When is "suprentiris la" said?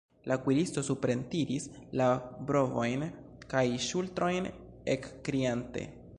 0.85-2.07